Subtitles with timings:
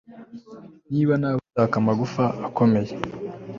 [0.91, 2.91] niba nawe ushaka amagufa akomeye